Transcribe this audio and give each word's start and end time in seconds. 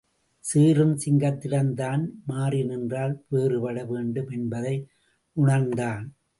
சீறும் 0.43 0.93
சிங்கத்திடம் 0.95 1.73
தான் 1.73 2.03
மாறி 2.25 2.63
நின்றால் 2.63 3.15
வேறுபட 3.29 3.85
வேண்டும் 3.85 4.29
என்பதை 4.29 4.75
உணர்ந்தான். 5.37 6.05